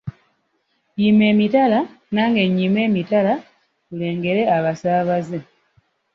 Yima 1.01 1.25
emitala 1.33 1.79
nange 2.13 2.41
nnyime 2.47 2.79
emitala 2.89 3.33
tulengere 3.87 4.41
abasaabaze 4.55 5.39